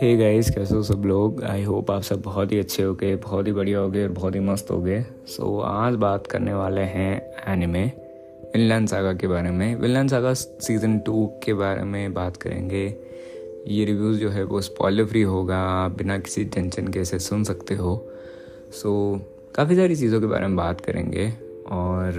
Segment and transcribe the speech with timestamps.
[0.00, 1.44] Hey guys कैसे हो सब लोग?
[1.44, 4.08] आई होप आप सब बहुत ही अच्छे हो गए बहुत ही बढ़िया हो गए और
[4.08, 7.84] बहुत ही मस्त हो गए सो so, आज बात करने वाले हैं एनिमे
[8.42, 12.94] विनलैंड सागा के बारे में। विनलैंड सागा सीज़न टू के बारे में बात करेंगे।
[13.68, 17.44] ये रिव्यूज़ जो है वो स्पॉइलर फ्री होगा आप बिना किसी टेंशन के इसे सुन
[17.44, 18.08] सकते हो।
[18.70, 19.22] सो so,
[19.54, 21.32] काफ़ी सारी चीज़ों के बारे में बात करेंगे
[21.70, 22.12] और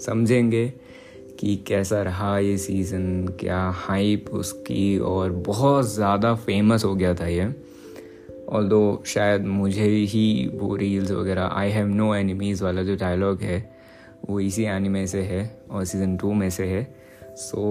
[0.00, 0.72] समझेंगे।
[1.42, 7.26] कि कैसा रहा ये सीज़न क्या हाइप उसकी और बहुत ज़्यादा फ़ेमस हो गया था
[7.26, 7.46] ये।
[8.48, 13.40] ऑल दो शायद मुझे ही वो रील्स वगैरह आई हैव नो एनिमीज़ वाला जो डायलॉग
[13.40, 13.58] है,
[14.28, 16.82] वो इसी एनिमे से है और सीज़न टू में से है।
[17.36, 17.64] So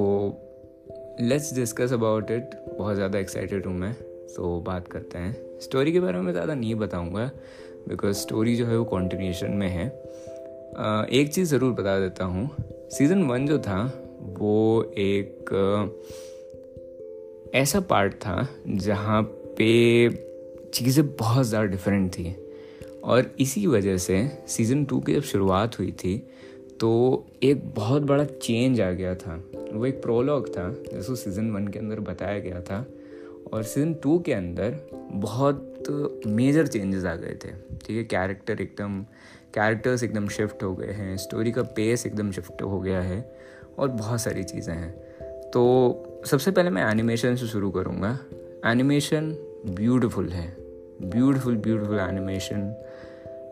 [1.21, 3.93] let's discuss about it बहुत ज़्यादा एक्साइटेड हूँ मैं।
[4.27, 7.29] सो बात करते हैं। स्टोरी के बारे में ज़्यादा नहीं बताऊँगा
[7.87, 9.87] बिकॉज़ स्टोरी जो है वो कॉन्टिन्यूशन में है।
[11.11, 12.49] एक चीज़ ज़रूर बता देता हूँ।
[12.91, 13.83] सीज़न वन जो था,
[14.39, 15.49] वो एक
[17.55, 19.21] ऐसा पार्ट था जहाँ
[19.57, 20.09] पे
[20.73, 22.35] चीज़ें बहुत ज़्यादा डिफरेंट थी।
[23.03, 26.17] और इसी वजह से सीज़न टू की जब शुरुआत हुई थी
[26.79, 26.91] तो
[27.43, 29.35] एक बहुत बड़ा चेंज आ गया था।
[29.73, 32.85] वो एक प्रोलॉग था जैसे सीज़न वन के अंदर बताया गया था।
[33.53, 34.75] और सीज़न टू के अंदर
[35.13, 35.67] बहुत
[36.27, 39.03] मेजर चेंजेस आ गए थे। ठीक है कैरेक्टर एकदम
[39.53, 43.35] कैरेक्टर्स एकदम शिफ्ट हो गए हैं स्टोरी का पेस एकदम शिफ्ट हो गया है
[43.77, 44.91] और बहुत सारी चीज़ें हैं।
[45.51, 48.19] तो सबसे पहले मैं एनिमेशन से शुरू करूँगा।
[48.65, 49.31] एनिमेशन
[49.65, 50.57] ब्यूटीफुल है।
[51.01, 52.85] Beautiful beautiful animation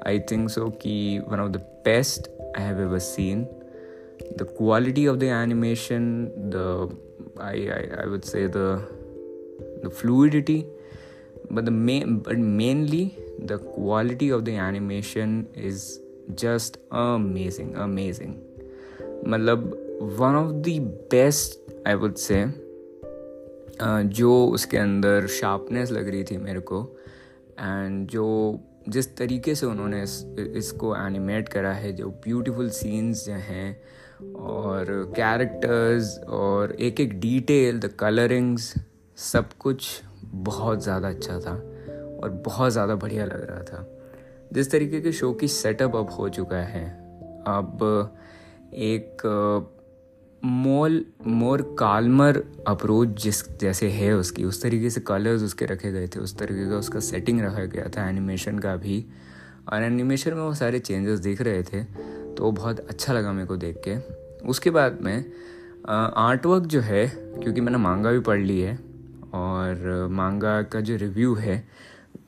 [0.08, 3.44] I think so कि one of the best I have ever seen
[4.38, 6.89] the quality of the animation the
[7.41, 8.86] I I I would say the
[9.94, 10.66] fluidity
[11.52, 12.38] main, but
[13.45, 15.99] the quality of the animation is
[16.35, 18.33] just amazing amazing.
[19.27, 20.79] मतलब one of the
[21.11, 22.45] best I would say
[24.03, 26.97] जो उसके अंदर sharpness लग रही थी मेरे को
[27.59, 33.33] and जो जिस तरीके से उन्होंने इस, इसको एनिमेट करा है जो ब्यूटीफुल सीन्स जो
[33.33, 33.81] हैं
[34.33, 34.85] और
[35.16, 38.73] कैरेक्टर्स और एक एक डिटेल द कलरिंग्स
[39.17, 41.69] सब कुछ बहुत ज़्यादा अच्छा था।
[42.19, 43.85] और बहुत ज़्यादा बढ़िया लग रहा था।
[44.53, 46.85] जिस तरीके के शो की सेटअप अब हो चुका है,
[47.47, 48.18] अब
[48.74, 49.22] एक
[50.41, 56.08] मोल मोर कालमर अप्रोच जिस, जैसे है उसकी, उस तरीके से कलर्स उसके रखे गए
[56.08, 59.06] थे, उस तरीके का उसका सेटिंग रखा गया था एनिमेशन का भी।
[59.68, 61.84] और एनिमेशन में वो सारे चेंजेस दिख रहे थे
[62.35, 63.97] तो बहुत अच्छा लगा मेरे को देख के।
[64.47, 65.25] उसके बाद में
[65.88, 68.75] आर्टवर्क जो है, क्योंकि मैंने मांगा भी पढ़ ली है,
[69.34, 71.63] और मांगा का जो रिव्यू है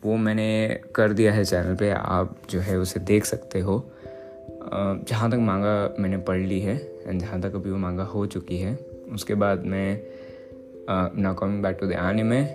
[0.04, 3.84] वो मैंने कर दिया है चैनल पे, आप जो है उसे देख सकते हो।
[5.04, 6.76] जहाँ तक मांगा मैंने पढ़ ली है
[7.08, 8.74] एंड जहाँ तक अभी वो मांगा हो चुकी है।
[9.14, 10.02] उसके बाद मैं
[10.90, 12.46] ना coming back to the anime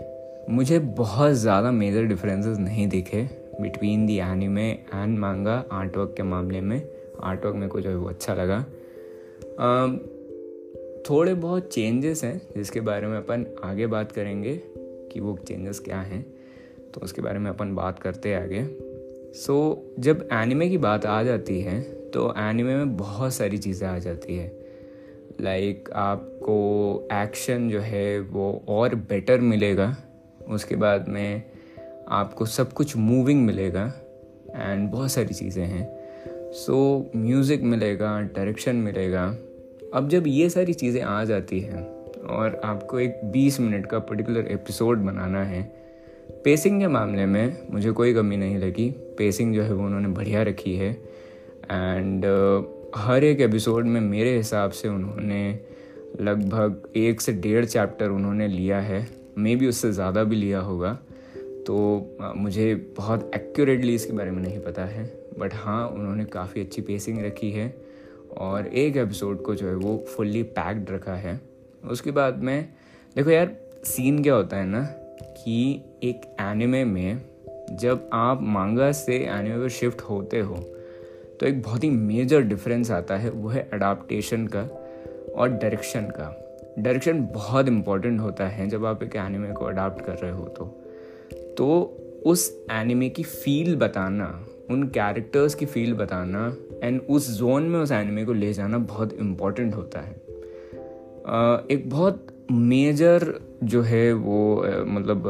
[0.50, 3.22] मुझे बहुत ज़्यादा मेजर डिफरेंसेस नहीं दिखे
[3.60, 6.80] between the anime and manga art work के मामले में।
[7.22, 8.60] आर्ट वर्क मेरे को जो है वो अच्छा लगा।
[11.10, 14.56] थोड़े बहुत चेंजेस हैं, जिसके बारे में अपन आगे बात करेंगे
[15.12, 16.24] कि वो चेंजेस क्या हैं।
[16.96, 18.66] तो उसके बारे में अपन बात करते हैं आगे।
[19.34, 21.80] सो so, जब एनिमे की बात आ जाती है
[22.10, 24.52] तो एनिमे में बहुत सारी चीज़ें आ जाती है।
[25.40, 29.96] लाइक like, आपको एक्शन जो है वो और बेटर मिलेगा।
[30.48, 31.42] उसके बाद में
[32.08, 33.92] आपको सब कुछ मूविंग मिलेगा
[34.56, 35.88] एंड बहुत सारी चीज़ें हैं।
[36.52, 39.36] सो so, म्यूज़िक मिलेगा डायरेक्शन मिलेगा।
[39.94, 41.82] अब जब ये सारी चीज़ें आ जाती हैं
[42.26, 45.85] और आपको एक 20 मिनट का पर्टिकुलर एपिसोड बनाना है
[46.30, 50.42] पेसिंग के मामले में मुझे कोई कमी नहीं लगी। पेसिंग जो है वो उन्होंने बढ़िया
[50.42, 50.90] रखी है।
[51.70, 52.64] एंड uh,
[52.96, 55.60] हर एक एपिसोड में मेरे हिसाब से उन्होंने
[56.20, 60.92] लगभग एक से डेढ़ चैप्टर उन्होंने लिया है। मे भी उससे ज़्यादा भी लिया होगा।
[61.66, 61.76] तो
[62.22, 65.04] uh, मुझे बहुत एक्यूरेटली इसके बारे में नहीं पता है।
[65.38, 67.74] बट हाँ उन्होंने काफ़ी अच्छी पेसिंग रखी है।
[68.36, 71.40] और एक एपिसोड को जो है वो फुल्ली पैक्ड रखा है।
[71.90, 72.68] उसके बाद में
[73.16, 74.88] देखो यार सीन क्या होता है ना?
[75.46, 77.20] कि एक एनिमे में
[77.72, 80.56] जब आप मांगा से एनिमे पर शिफ्ट होते हो
[81.40, 84.62] तो एक बहुत ही मेजर डिफरेंस आता है, वो है अडाप्टेशन का
[85.34, 86.32] और डायरेक्शन का।
[86.78, 90.64] डायरेक्शन बहुत इंपॉर्टेंट होता है जब आप एक एनिमे को अडाप्ट कर रहे हो तो।
[91.58, 94.26] तो उस एनिमे की फील बताना,
[94.70, 99.12] उन कैरेक्टर्स की फील बताना एंड उस जोन में उस एनिमे को ले जाना बहुत
[99.12, 100.14] इंपॉर्टेंट होता है।
[101.70, 105.22] एक बहुत मेजर जो है वो मतलब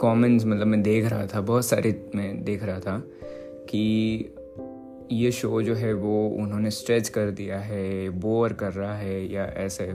[0.00, 3.02] कॉमेंट्स मतलब मैं देख रहा था, बहुत सारे मैं देख रहा था
[3.70, 4.34] कि
[5.12, 9.44] ये शो जो है वो उन्होंने स्ट्रेच कर दिया है बोर कर रहा है या
[9.44, 9.86] ऐसे।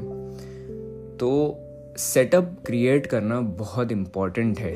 [1.18, 1.58] तो
[1.98, 4.74] सेटअप क्रिएट करना बहुत इंपॉर्टेंट है।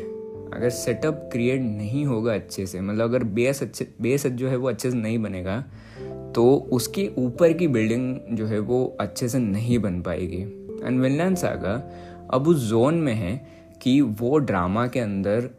[0.54, 4.70] अगर सेटअप क्रिएट नहीं होगा अच्छे से मतलब अगर बेस अच्छे, बेस जो है वो
[4.70, 5.64] अच्छे से नहीं बनेगा
[6.36, 10.46] तो उसके ऊपर की बिल्डिंग जो है वो अच्छे से नहीं बन पाएगी।
[10.84, 11.92] एंड विनलैंड सागा
[12.34, 13.48] अब उस जोन में है
[13.82, 15.50] कि वो ड्रामा के अंदर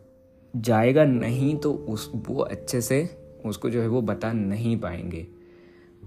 [0.57, 3.17] जाएगा नहीं तो उस, वो अच्छे से
[3.47, 5.27] उसको जो है वो बता नहीं पाएँगे।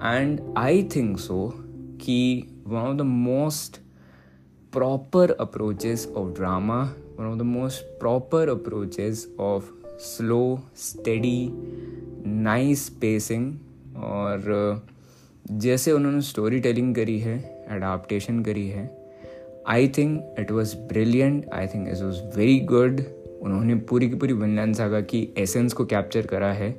[0.04, 1.54] एंड आई थिंक सो
[2.02, 3.78] कि one of the most
[4.74, 11.50] proper approaches of drama one of the most proper approaches of slow study
[12.30, 13.56] nice pacing
[13.98, 14.88] और,
[15.52, 18.97] जैसे उन्होंने स्टोरी टेलिंग करी है एडाप्टेशन करी है
[19.68, 23.02] I think it was brilliant I think it was very good
[23.42, 26.69] उन्होंने पूरी की पूरी विनलैंड सागा की एसेंस को कैप्चर करा है।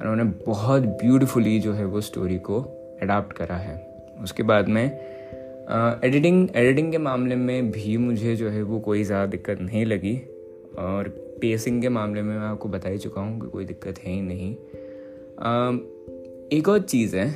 [0.00, 2.60] उन्होंने बहुत ब्यूटीफुली जो है वो स्टोरी को
[3.02, 3.76] अडाप्ट करा है।
[4.22, 9.04] उसके बाद में एडिटिंग uh, एडिटिंग के मामले में भी मुझे जो है वो कोई
[9.04, 10.16] ज़्यादा दिक्कत नहीं लगी।
[10.78, 11.08] और
[11.40, 14.20] पेसिंग के मामले में मैं आपको बता ही चुका हूँ कि कोई दिक्कत है ही
[14.20, 14.54] नहीं।
[15.38, 15.70] आ,
[16.52, 17.28] एक और चीज़ है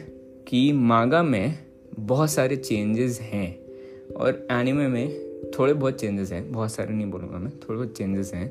[0.48, 1.58] कि मागा में
[1.98, 3.67] बहुत सारे चेंजेस हैं।
[4.16, 8.32] और एनिमे में थोड़े बहुत चेंजेस हैं, बहुत सारे नहीं बोलूँगा मैं, थोड़े बहुत चेंजेस
[8.34, 8.48] हैं।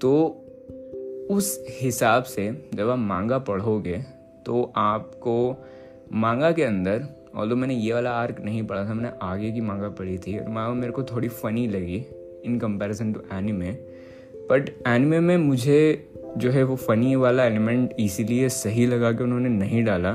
[0.00, 0.40] तो
[1.30, 3.98] उस हिसाब से जब आप मांगा पढ़ोगे
[4.46, 5.56] तो आपको
[6.12, 9.60] मांगा के अंदर और तो मैंने ये वाला आर्क नहीं पढ़ा था, मैंने आगे की
[9.60, 12.04] मांगा पढ़ी थी, और मांगा मेरे को थोड़ी फ़नी लगी
[12.44, 13.70] in comparison to anime
[14.50, 19.48] but anime में मुझे जो है वो फ़नी वाला एलिमेंट इसीलिए सही लगा कि उन्होंने
[19.48, 20.12] नहीं डाला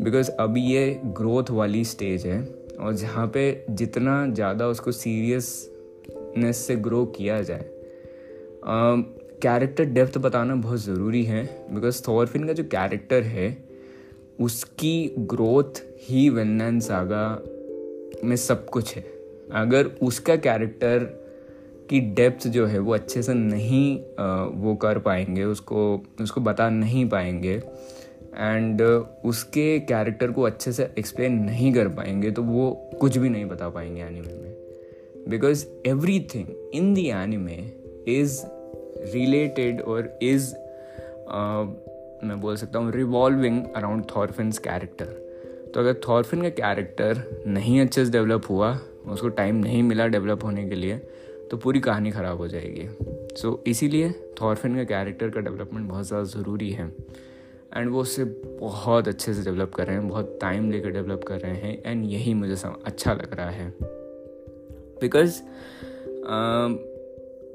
[0.00, 6.76] बिकॉज़ अभी ये ग्रोथ वाली स्टेज है। और जहाँ पे जितना ज़्यादा उसको सीरियसनेस से
[6.78, 7.64] ग्रो किया जाए।
[9.42, 13.56] कैरेक्टर डेप्थ बताना बहुत ज़रूरी है बिकॉज़ थॉरफिन का जो कैरेक्टर है,
[14.40, 17.26] उसकी ग्रोथ ही वेन्नैन सागा
[18.24, 19.04] में सब कुछ है।
[19.54, 21.04] अगर उसका कैरेक्टर
[21.90, 23.96] की डेप्थ जो है, वो अच्छे से नहीं
[24.56, 27.60] वो कर पाएँगे, उसको उसको बता नहीं पाएँगे
[28.34, 28.82] एंड
[29.24, 33.68] उसके कैरेक्टर को अच्छे से एक्सप्लेन नहीं कर पाएँगे तो वो कुछ भी नहीं बता
[33.68, 37.56] पाएँगे एनिमे में। Because every thing in the anime
[38.20, 38.40] is
[39.14, 40.54] related और इज़
[42.26, 45.18] मैं बोल सकता हूँ रिवॉल्विंग अराउंड थॉरफिन कैरेक्टर
[45.74, 48.78] तो अगर थॉरफिन का कैरेक्टर नहीं अच्छे से डेवलप हुआ
[49.08, 50.96] उसको टाइम नहीं मिला डेवलप होने के लिए
[51.50, 52.86] तो पूरी कहानी ख़राब हो जाएगी।
[53.36, 54.10] सो so, इसीलिए
[54.42, 56.86] थॉरफिन का कैरेक्टर का डेवलपमेंट बहुत ज़्यादा ज़रूरी है।
[57.76, 61.40] एंड वो उसे बहुत अच्छे से डेवलप कर रहे हैं बहुत टाइम लेकर डेवलप कर
[61.40, 62.54] रहे हैं एंड यही मुझे
[62.86, 63.74] अच्छा लग रहा है।
[65.00, 65.40] बिकॉज़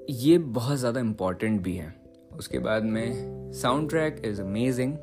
[0.09, 1.95] ये बहुत ज़्यादा इंपॉर्टेंट भी है।
[2.38, 4.94] उसके बाद में sound track is amazing.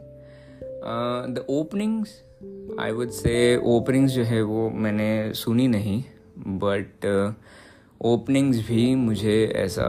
[1.29, 2.23] The openings
[2.81, 6.05] I would say openings जो है वो मैंने सुनी नहीं
[6.39, 7.35] बट
[8.03, 9.85] ओपनिंग्स uh, भी मुझे ऐसा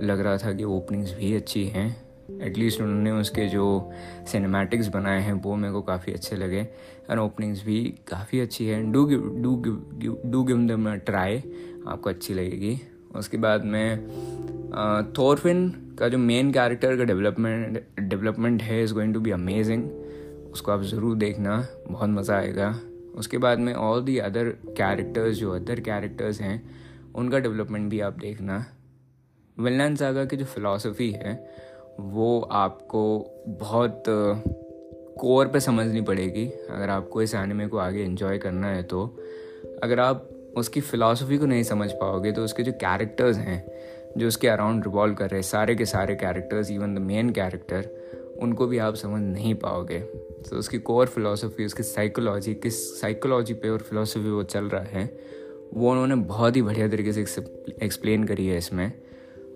[0.00, 2.01] लग रहा था कि ओपनिंग्स भी अच्छी हैं।
[2.42, 3.90] एटलीस्ट उन्होंने उसके जो
[4.32, 6.60] सिनेमैटिक्स बनाए हैं, वो मेरे को काफ़ी अच्छे लगे।
[7.10, 9.54] एंड ओपनिंग्स भी काफ़ी अच्छी है। Do do
[10.24, 11.42] do give them try
[11.88, 12.78] आपको अच्छी लगेगी।
[13.16, 14.06] उसके बाद में
[15.12, 19.90] थोरफिन का जो मेन कैरेक्टर का डेवलपमेंट डेवलपमेंट है is going to be amazing
[20.52, 22.74] उसको आप ज़रूर देखना, बहुत मज़ा आएगा।
[23.14, 24.48] उसके बाद में ऑल दी अदर
[24.78, 26.62] कैरेक्टर्स जो अदर कैरेक्टर्स हैं,
[27.14, 28.64] उनका डेवलपमेंट भी आप देखना।
[29.56, 31.34] विलन सागा की जो फिलॉसफी है
[32.00, 33.04] वो आपको
[33.60, 34.04] बहुत
[35.18, 39.04] कोर पे समझनी पड़ेगी। अगर आपको इस एनिमे को आगे इन्जॉय करना है तो।
[39.82, 43.64] अगर आप उसकी फ़िलासफ़ी को नहीं समझ पाओगे तो उसके जो कैरेक्टर्स हैं,
[44.18, 47.90] जो उसके अराउंड रिवॉल्व कर रहे हैं, सारे के सारे characters even the main character
[48.42, 53.68] उनको भी आप समझ नहीं पाओगे। तो उसकी कोर फिलोसफी उसकी साइकोलॉजी किस साइकोलॉजी पे
[53.68, 55.04] और फिलोसफी वो चल रहा है,
[55.74, 57.20] वो उन्होंने बहुत ही बढ़िया तरीके से
[57.82, 58.92] एक्सप्लेन करी है इसमें।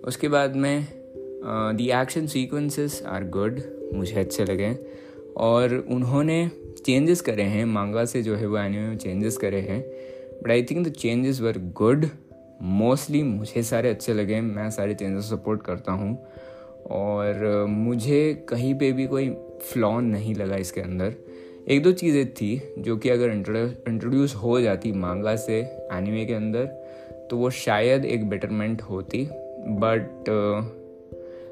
[0.03, 0.96] उसके बाद में
[1.43, 3.61] the action sequences are good
[3.93, 4.75] मुझे अच्छे लगे।
[5.37, 6.49] और उन्होंने
[6.85, 9.81] चेंजेस करे हैं मांगा से जो है वो एनिमे में चेंजेस करे हैं।
[10.43, 12.05] But I think the changes were good
[12.61, 16.17] mostly मुझे सारे अच्छे लगे, मैं सारे चेंजेस सपोर्ट करता हूँ।
[16.91, 19.29] और मुझे कहीं पे भी कोई
[19.61, 21.13] फ्लॉ नहीं लगा इसके अंदर।
[21.67, 25.59] एक दो चीज़ें थी, जो कि अगर इंट्रोड्यूस हो जाती मांगा से
[25.93, 26.65] एनिमे के अंदर
[27.29, 29.27] तो वो शायद एक बेटरमेंट होती।
[29.79, 30.29] बट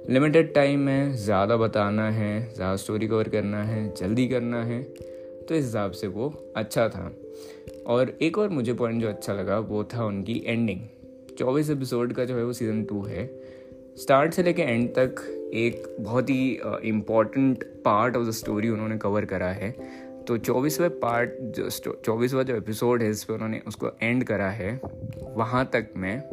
[0.10, 5.56] लिमिटेड टाइम है, ज़्यादा बताना है, ज़्यादा स्टोरी कवर करना है, जल्दी करना है तो
[5.56, 7.12] इस हिसाब से वो अच्छा था।
[7.88, 10.80] और एक और मुझे पॉइंट जो अच्छा लगा, वो था उनकी एंडिंग
[11.38, 13.26] चौबीस एपिसोड का जो है वो सीज़न टू है।
[13.98, 15.24] स्टार्ट से लेके एंड तक
[15.56, 19.72] एक बहुत ही important part of the story उन्होंने कवर करा है।
[20.28, 24.80] तो चौबीसवें पार्ट जो चौबीसवा जो एपिसोड है, इस पर उन्होंने उसको एंड करा है।
[25.36, 26.30] वहाँ तक में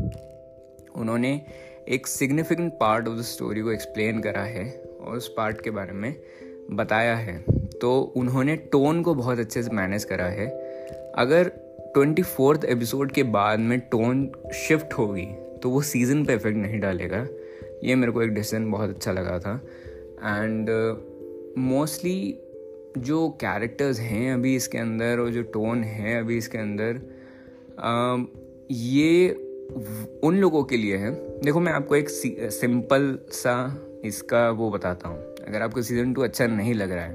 [0.95, 1.41] उन्होंने
[1.88, 4.64] एक significant part of the story को एक्सप्लेन करा है
[5.00, 6.14] और उस पार्ट के बारे में
[6.70, 7.38] बताया है।
[7.80, 10.46] तो उन्होंने टोन को बहुत अच्छे से मैनेज करा है।
[11.16, 11.48] अगर
[11.94, 15.26] ट्वेंटी फोर्थ एपिसोड के बाद में टोन शिफ्ट होगी
[15.62, 17.26] तो वो सीज़न पे इफ़ेक्ट नहीं डालेगा।
[17.84, 19.60] ये मेरे को एक डिसीज़न बहुत अच्छा लगा था।
[20.24, 20.70] एंड
[21.58, 27.00] मोस्टली uh, जो कैरेक्टर्स हैं अभी इसके अंदर और जो टोन है अभी इसके अंदर
[27.78, 28.26] uh,
[28.70, 29.41] ये
[30.23, 33.54] उन लोगों के लिए है। देखो, मैं आपको एक सिंपल सा
[34.04, 37.12] इसका वो बताता हूँ। अगर आपको सीज़न टू अच्छा नहीं लग रहा है,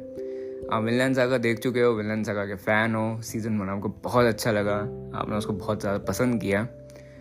[0.71, 4.25] आप विलन सागा देख चुके हो, विलन सागा के फ़ैन हो सीज़न वन आपको बहुत
[4.25, 4.75] अच्छा लगा,
[5.15, 6.67] आपने उसको बहुत ज़्यादा पसंद किया।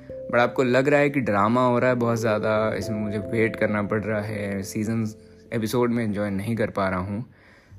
[0.03, 3.57] बट आपको लग रहा है कि ड्रामा हो रहा है बहुत ज़्यादा, इसमें मुझे वेट
[3.57, 5.07] करना पड़ रहा है सीज़न
[5.53, 7.25] एपिसोड में इन्जॉय नहीं कर पा रहा हूँ।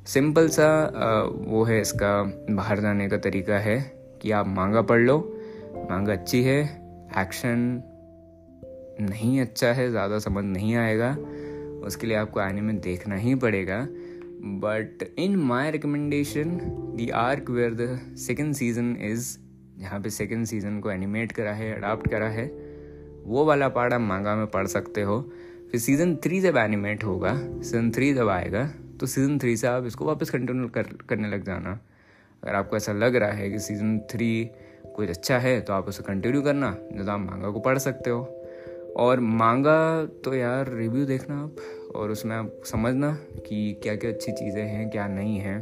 [0.08, 0.70] सिंपल सा
[1.38, 3.80] वो है इसका, बाहर जाने का तरीका है
[4.22, 5.18] कि आप मांगा पढ़ लो,
[5.90, 6.87] मांगा अच्छी है
[7.18, 7.82] एक्शन
[9.02, 11.16] नहीं अच्छा है, ज़्यादा समझ नहीं आएगा।
[11.88, 13.88] उसके लिए आपको आने में देखना ही पड़ेगा।
[14.62, 16.58] But in my recommendation
[16.96, 19.38] the arc where the second season is
[19.80, 22.46] जहाँ पे सेकेंड सीज़न को एनिमेट करा है अडाप्ट करा है,
[23.26, 25.20] वो वाला पार्ट आप मांगा में पढ़ सकते हो।
[25.72, 28.66] फिर सीज़न थ्री जब एनिमेट होगा सीज़न थ्री जब आएगा
[29.00, 31.80] तो सीज़न थ्री से आप इसको वापस कंटिन्यू कर, करने लग जाना।
[32.44, 34.50] अगर आपको ऐसा लग रहा है कि सीज़न थ्री
[34.96, 38.10] कुछ अच्छा है तो आप उसे कंटिन्यू करना नहीं तो आप मांगा को पढ़ सकते
[38.10, 38.22] हो।
[38.98, 41.56] और मांगा तो यार रिव्यू देखना आप,
[41.96, 43.12] और उसमें आप समझना
[43.48, 45.60] कि क्या क्या अच्छी चीज़ें हैं, क्या नहीं हैं।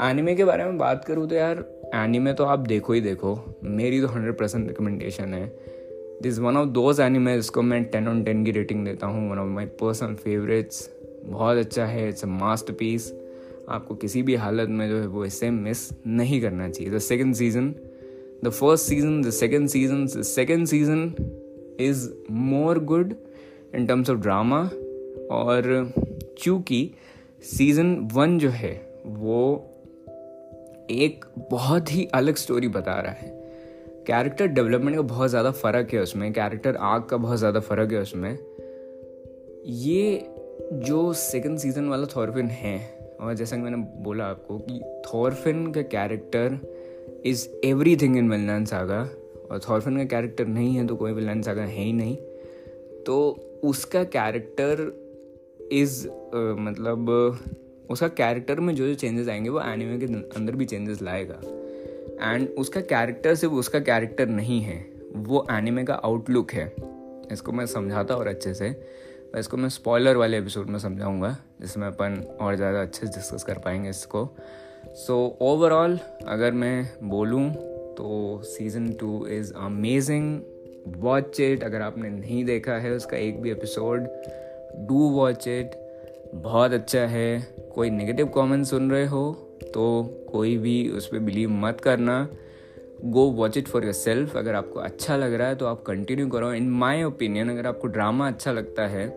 [0.00, 4.00] एनिमे के बारे में बात करूँ तो यार एनिमे तो आप देखो ही देखो। मेरी
[4.00, 5.46] तो हंड्रेड परसेंट रिकमेंडेशन है।
[6.22, 9.38] This one of those anime जिसको मैं टेन ऑन टेन की रेटिंग देता हूँ one
[9.38, 10.88] of my personal favourites
[11.24, 13.12] बहुत अच्छा है इट्स अ मास्टर पीस
[13.68, 17.34] आपको किसी भी हालत में जो है वो इसे मिस नहीं करना चाहिए। The second
[17.34, 17.74] season
[18.44, 21.14] the first season the second season the second season
[21.80, 23.14] is more good
[23.74, 24.58] in terms of drama
[25.32, 25.92] और
[26.38, 26.90] चूँकि
[27.44, 28.72] सीज़न वन जो है,
[29.06, 29.70] वो
[30.90, 33.32] एक बहुत ही अलग स्टोरी बता रहा है।
[34.06, 38.00] कैरेक्टर डेवलपमेंट का बहुत ज़्यादा फ़र्क है उसमें कैरेक्टर आग का बहुत ज़्यादा फ़र्क है
[38.00, 38.30] उसमें।
[39.66, 40.26] ये
[40.74, 42.78] जो सेकंड सीज़न वाला थॉरफिन है,
[43.20, 46.58] और जैसा कि मैंने बोला आपको कि थॉरफिन का character
[47.24, 47.48] is
[47.96, 49.00] everything in Vinland Saga
[49.50, 52.16] और थॉरफिन का कैरेक्टर नहीं है तो कोई विलन सागा है ही नहीं।
[53.06, 53.16] तो
[53.64, 54.80] उसका कैरेक्टर
[55.72, 57.10] इज़ uh, मतलब
[57.90, 61.40] उसका कैरेक्टर में जो जो चेंजेस आएँगे वो एनिमे के अंदर भी चेंजेस लाएगा।
[62.22, 64.78] एंड उसका कैरेक्टर सिर्फ़ उसका कैरेक्टर नहीं है
[65.16, 66.66] वो एनिमे का आउटलुक है।
[67.32, 68.68] इसको मैं समझाता और अच्छे से।
[69.36, 73.58] इसको मैं स्पॉयलर वाले एपिसोड में समझाऊँगा जिसमें अपन और ज़्यादा अच्छे से डिस्कस कर
[73.58, 74.24] पाएँगे इसको।
[74.92, 75.98] सो ओवरऑल
[76.28, 77.48] अगर मैं बोलूँ
[77.94, 80.40] तो season two is amazing
[80.96, 84.06] watch it अगर आपने नहीं देखा है उसका एक भी एपिसोड
[84.88, 85.70] डू वॉच इट
[86.34, 89.32] बहुत अच्छा है। कोई नेगेटिव कमेंट सुन रहे हो
[89.74, 92.28] तो कोई भी उस पर बिलीव मत करना।
[93.04, 96.52] Go watch it for yourself अगर आपको अच्छा लग रहा है तो आप कंटिन्यू करो।
[96.52, 99.08] इन माई ओपिनियन अगर आपको ड्रामा अच्छा लगता है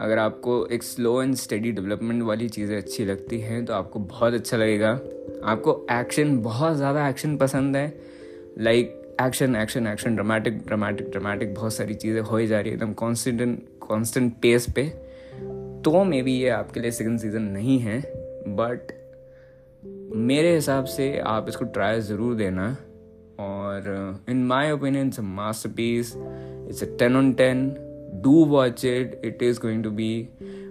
[0.00, 4.34] अगर आपको एक स्लो एंड स्टडी डेवलपमेंट वाली चीज़ें अच्छी लगती हैं तो आपको बहुत
[4.34, 4.90] अच्छा लगेगा।
[5.44, 7.92] आपको एक्शन बहुत ज़्यादा एक्शन पसंद है।
[8.58, 12.76] Like action action action dramatic dramatic dramatic बहुत सारी चीज़ें हो ही जा रही है
[12.76, 14.84] एकदम कॉन्स्टेंट कॉन्स्टेंट पेस पे।
[15.84, 17.98] तो मे बी ये आपके लिए सेकंड सीज़न नहीं है
[18.56, 18.92] बट
[20.16, 22.76] मेरे हिसाब से आप इसको ट्राई ज़रूर देना।
[23.40, 25.22] और in my opinion it's a
[25.70, 27.68] masterpiece it's a ten on ten
[28.22, 30.28] do watch it it is going to be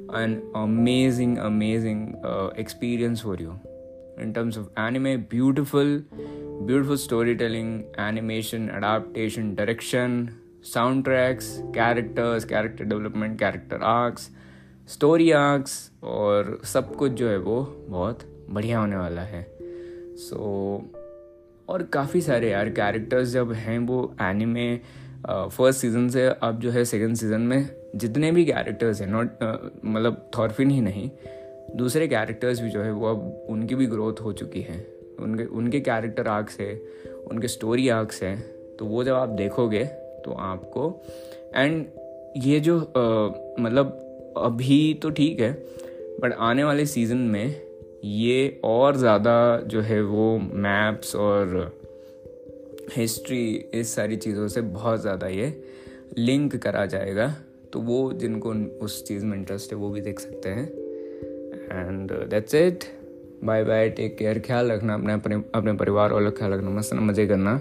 [0.09, 3.59] an amazing amazing uh, experience for you
[4.17, 6.01] in terms of anime beautiful
[6.65, 14.29] beautiful storytelling animation adaptation direction soundtracks characters character development character arcs
[14.87, 15.71] story arcs
[16.03, 16.61] और
[16.97, 17.55] कुछ जो है वो
[17.89, 19.41] बहुत बढ़िया होने वाला है
[20.15, 24.67] सो so, और काफ़ी सारे यार कैरेक्टर्स जब हैं वो एनिमे
[25.27, 29.29] फ़र्स्ट सीज़न से अब जो है सेकंड सीज़न में जितने भी कैरेक्टर्स हैं नॉट
[29.85, 31.11] मतलब थॉरफिन ही नहीं
[31.75, 34.87] दूसरे कैरेक्टर्स भी जो है वो अब उनकी भी ग्रोथ हो चुकी है।
[35.19, 36.81] उनके उनके कैरेक्टर आर्क्स है
[37.31, 38.41] उनके स्टोरी आर्क्स हैं
[38.79, 39.83] तो वो जब आप देखोगे
[40.25, 41.01] तो आपको
[41.55, 41.85] एंड
[42.37, 44.01] ये जो uh, मतलब
[44.37, 45.51] अभी तो ठीक है
[46.21, 47.61] बट आने वाले सीज़न में
[48.03, 51.77] ये और ज़्यादा जो है वो मैप्स और
[52.91, 55.47] हिस्ट्री इस सारी चीज़ों से बहुत ज़्यादा ये
[56.17, 57.35] लिंक करा जाएगा।
[57.73, 58.53] तो वो जिनको
[58.85, 60.67] उस चीज़ में इंटरेस्ट है, वो भी देख सकते हैं।
[61.71, 62.83] And that's it
[63.43, 66.93] bye bye take care ख्याल रखना अपने अपने अपने परिवार वालों का ख्याल रखना। मस्त
[66.93, 67.59] मज़े करना।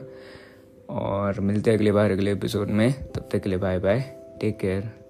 [0.89, 4.01] और मिलते हैं अगली बार अगले एपिसोड में। तब तक के लिए बाय बाय
[4.41, 5.04] टेक केयर